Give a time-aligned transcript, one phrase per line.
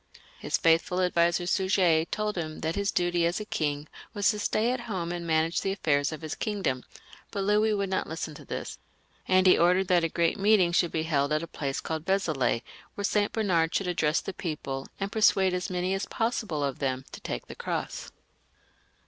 [0.39, 4.71] His faithful adviser Suger told him that his duty as a king was to stay
[4.71, 6.81] at home and manage the affairs of his kingdom,
[7.29, 8.79] but Louis would not listen to this;
[9.27, 12.63] and he ordered that a great meeting should be held at a place called Vezelay,
[12.95, 13.31] where St.
[13.31, 17.21] Bernard should address the people, and persuade as many as pos sible of them to
[17.21, 18.11] take the cross.